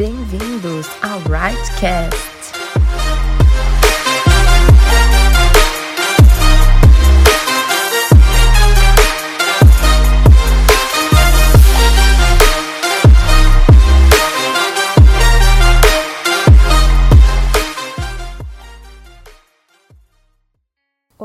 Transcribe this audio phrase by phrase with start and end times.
[0.00, 2.69] Bem-vindos ao Rightcast.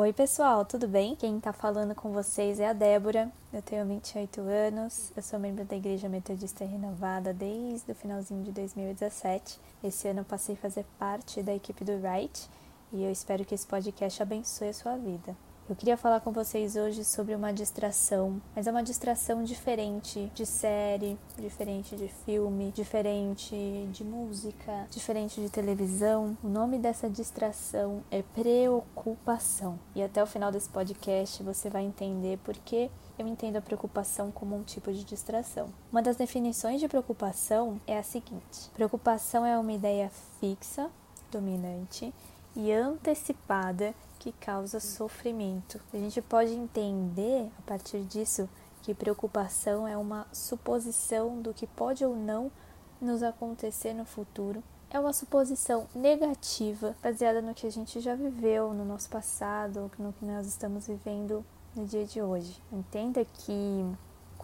[0.05, 1.15] Oi, pessoal, tudo bem?
[1.15, 3.31] Quem tá falando com vocês é a Débora.
[3.51, 8.51] Eu tenho 28 anos, eu sou membro da Igreja Metodista Renovada desde o finalzinho de
[8.51, 9.59] 2017.
[9.83, 12.47] Esse ano eu passei a fazer parte da equipe do Right
[12.93, 15.35] e eu espero que esse podcast abençoe a sua vida.
[15.67, 20.45] Eu queria falar com vocês hoje sobre uma distração, mas é uma distração diferente de
[20.45, 26.37] série, diferente de filme, diferente de música, diferente de televisão.
[26.43, 29.79] O nome dessa distração é preocupação.
[29.95, 34.31] E até o final desse podcast você vai entender por que eu entendo a preocupação
[34.31, 35.69] como um tipo de distração.
[35.91, 40.91] Uma das definições de preocupação é a seguinte: preocupação é uma ideia fixa,
[41.31, 42.13] dominante
[42.55, 45.79] e antecipada que causa sofrimento.
[45.93, 48.49] A gente pode entender a partir disso
[48.81, 52.51] que preocupação é uma suposição do que pode ou não
[52.99, 54.63] nos acontecer no futuro.
[54.89, 60.11] É uma suposição negativa baseada no que a gente já viveu no nosso passado, no
[60.11, 61.45] que nós estamos vivendo
[61.75, 62.59] no dia de hoje.
[62.71, 63.85] Entenda que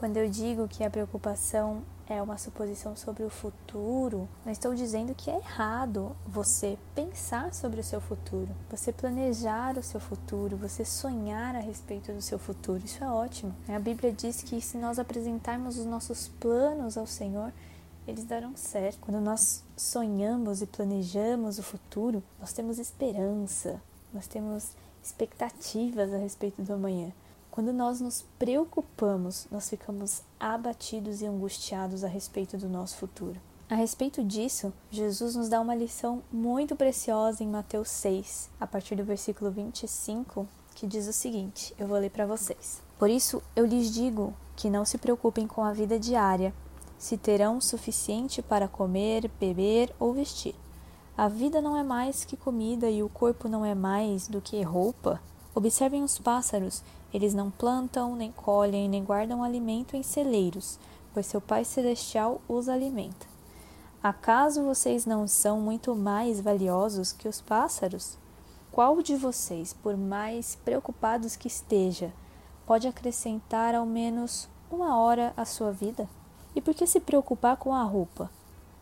[0.01, 5.13] quando eu digo que a preocupação é uma suposição sobre o futuro, não estou dizendo
[5.13, 10.83] que é errado você pensar sobre o seu futuro, você planejar o seu futuro, você
[10.83, 12.81] sonhar a respeito do seu futuro.
[12.83, 13.53] Isso é ótimo.
[13.69, 17.53] A Bíblia diz que se nós apresentarmos os nossos planos ao Senhor,
[18.07, 19.01] eles darão certo.
[19.01, 23.79] Quando nós sonhamos e planejamos o futuro, nós temos esperança,
[24.11, 24.71] nós temos
[25.03, 27.11] expectativas a respeito do amanhã.
[27.51, 33.35] Quando nós nos preocupamos, nós ficamos abatidos e angustiados a respeito do nosso futuro.
[33.69, 38.95] A respeito disso, Jesus nos dá uma lição muito preciosa em Mateus 6, a partir
[38.95, 42.81] do versículo 25, que diz o seguinte: eu vou ler para vocês.
[42.97, 46.53] Por isso eu lhes digo que não se preocupem com a vida diária,
[46.97, 50.55] se terão o suficiente para comer, beber ou vestir.
[51.17, 54.61] A vida não é mais que comida e o corpo não é mais do que
[54.61, 55.21] roupa.
[55.53, 60.79] Observem os pássaros eles não plantam, nem colhem, nem guardam alimento em celeiros,
[61.13, 63.27] pois seu Pai Celestial os alimenta.
[64.01, 68.17] Acaso vocês não são muito mais valiosos que os pássaros?
[68.71, 72.13] Qual de vocês, por mais preocupados que esteja,
[72.65, 76.09] pode acrescentar ao menos uma hora à sua vida?
[76.55, 78.31] E por que se preocupar com a roupa?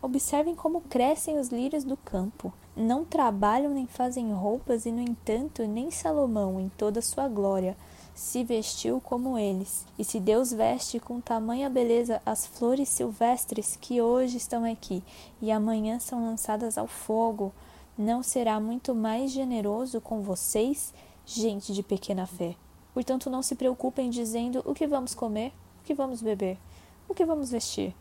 [0.00, 2.52] Observem como crescem os lírios do campo.
[2.76, 7.76] Não trabalham nem fazem roupas, e, no entanto, nem Salomão, em toda sua glória,
[8.14, 9.86] se vestiu como eles.
[9.98, 15.02] E se Deus veste com tamanha beleza as flores silvestres que hoje estão aqui
[15.40, 17.52] e amanhã são lançadas ao fogo,
[17.96, 20.92] não será muito mais generoso com vocês,
[21.24, 22.56] gente de pequena fé?
[22.92, 26.58] Portanto, não se preocupem dizendo o que vamos comer, o que vamos beber,
[27.08, 27.94] o que vamos vestir.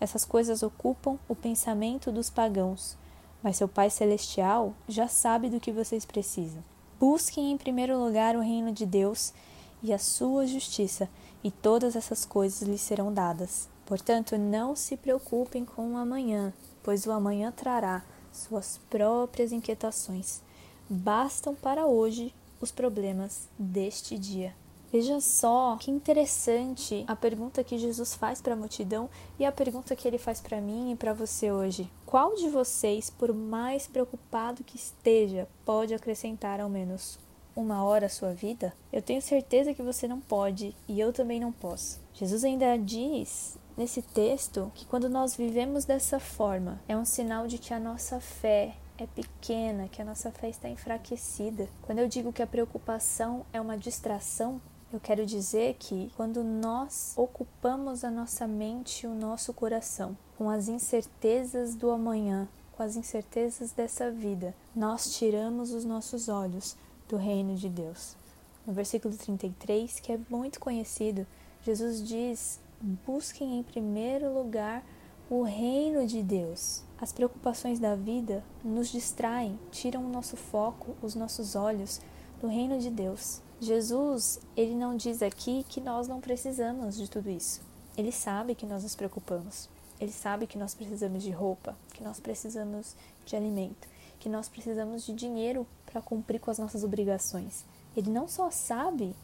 [0.00, 2.96] Essas coisas ocupam o pensamento dos pagãos,
[3.44, 6.64] mas seu Pai Celestial já sabe do que vocês precisam.
[6.98, 9.34] Busquem em primeiro lugar o reino de Deus
[9.82, 11.10] e a sua justiça,
[11.44, 13.68] e todas essas coisas lhes serão dadas.
[13.84, 20.40] Portanto, não se preocupem com o amanhã, pois o amanhã trará suas próprias inquietações.
[20.88, 24.54] Bastam para hoje os problemas deste dia.
[24.94, 29.96] Veja só que interessante a pergunta que Jesus faz para a multidão e a pergunta
[29.96, 31.90] que ele faz para mim e para você hoje.
[32.06, 37.18] Qual de vocês, por mais preocupado que esteja, pode acrescentar ao menos
[37.56, 38.72] uma hora a sua vida?
[38.92, 42.00] Eu tenho certeza que você não pode e eu também não posso.
[42.12, 47.58] Jesus ainda diz nesse texto que quando nós vivemos dessa forma, é um sinal de
[47.58, 51.68] que a nossa fé é pequena, que a nossa fé está enfraquecida.
[51.82, 54.60] Quando eu digo que a preocupação é uma distração,
[54.94, 60.48] eu quero dizer que quando nós ocupamos a nossa mente e o nosso coração com
[60.48, 66.76] as incertezas do amanhã, com as incertezas dessa vida, nós tiramos os nossos olhos
[67.08, 68.16] do reino de Deus.
[68.64, 71.26] No versículo 33, que é muito conhecido,
[71.62, 72.60] Jesus diz:
[73.04, 74.86] busquem em primeiro lugar
[75.28, 76.84] o reino de Deus.
[77.00, 82.00] As preocupações da vida nos distraem, tiram o nosso foco, os nossos olhos
[82.40, 83.42] do reino de Deus.
[83.60, 87.62] Jesus, ele não diz aqui que nós não precisamos de tudo isso.
[87.96, 89.68] Ele sabe que nós nos preocupamos.
[90.00, 95.06] Ele sabe que nós precisamos de roupa, que nós precisamos de alimento, que nós precisamos
[95.06, 97.64] de dinheiro para cumprir com as nossas obrigações.
[97.96, 99.14] Ele não só sabe,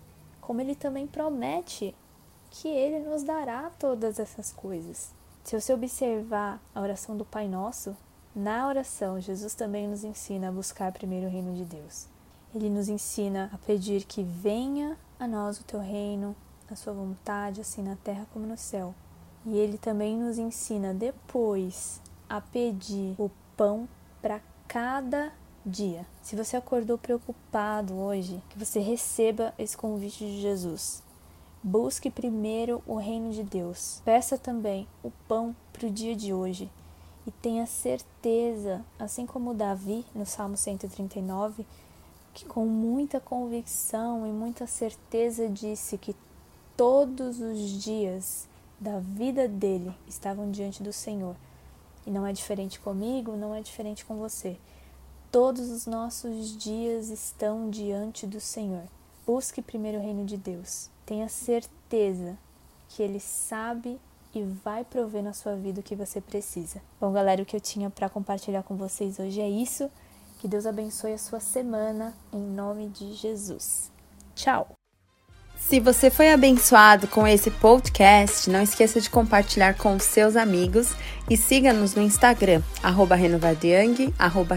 [0.40, 1.94] como ele também promete
[2.50, 5.10] que ele nos dará todas essas coisas.
[5.44, 7.96] Se você observar a oração do Pai Nosso,
[8.34, 12.06] na oração Jesus também nos ensina a buscar primeiro o reino de Deus.
[12.54, 16.34] Ele nos ensina a pedir que venha a nós o teu reino,
[16.70, 18.94] a sua vontade, assim na terra como no céu.
[19.46, 23.88] E ele também nos ensina depois a pedir o pão
[24.20, 25.32] para cada
[25.64, 26.06] dia.
[26.22, 31.02] Se você acordou preocupado hoje, que você receba esse convite de Jesus.
[31.62, 34.00] Busque primeiro o reino de Deus.
[34.04, 36.70] Peça também o pão para o dia de hoje.
[37.26, 41.66] E tenha certeza, assim como Davi no Salmo 139,
[42.32, 46.14] que com muita convicção e muita certeza disse que
[46.76, 48.48] todos os dias
[48.78, 51.36] da vida dele estavam diante do Senhor.
[52.06, 54.56] E não é diferente comigo, não é diferente com você.
[55.30, 58.84] Todos os nossos dias estão diante do Senhor.
[59.26, 60.88] Busque primeiro o reino de Deus.
[61.04, 62.38] Tenha certeza
[62.88, 64.00] que Ele sabe
[64.34, 66.80] e vai prover na sua vida o que você precisa.
[67.00, 69.90] Bom, galera, o que eu tinha para compartilhar com vocês hoje é isso.
[70.40, 73.92] Que Deus abençoe a sua semana em nome de Jesus.
[74.34, 74.70] Tchau!
[75.54, 80.94] Se você foi abençoado com esse podcast, não esqueça de compartilhar com seus amigos
[81.28, 84.56] e siga-nos no Instagram, arroba renovadayang, arroba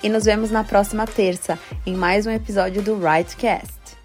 [0.00, 4.01] e nos vemos na próxima terça em mais um episódio do Rightcast.